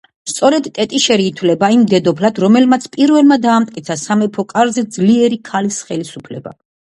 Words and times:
სწორედ 0.29 0.67
ტეტიშერი 0.77 1.27
ითვლება 1.31 1.67
იმ 1.75 1.83
დედოფლად 1.91 2.41
რომელმაც 2.45 2.87
პირველმა 2.97 3.37
დაამტკიცა 3.45 3.99
სამეფო 4.07 4.47
კარზე 4.55 4.87
ძლიერი 4.99 5.39
ქალის 5.51 5.81
ხელისუფლება. 5.91 6.57